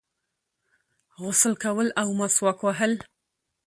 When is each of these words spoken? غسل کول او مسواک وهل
غسل 1.21 1.53
کول 1.63 1.87
او 2.01 2.07
مسواک 2.19 2.57
وهل 2.63 2.93